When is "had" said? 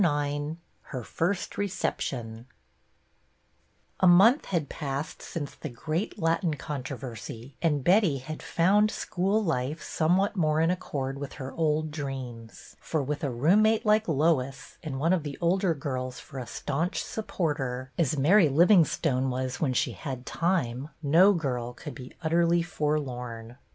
4.47-4.67, 8.17-8.41, 19.91-20.25